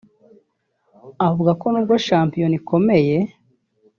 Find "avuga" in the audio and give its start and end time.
1.27-1.51